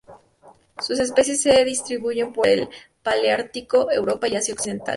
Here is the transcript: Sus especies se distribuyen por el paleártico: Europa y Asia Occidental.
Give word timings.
Sus 0.79 0.99
especies 0.99 1.43
se 1.43 1.63
distribuyen 1.63 2.33
por 2.33 2.47
el 2.47 2.69
paleártico: 3.03 3.91
Europa 3.91 4.27
y 4.27 4.35
Asia 4.35 4.55
Occidental. 4.55 4.87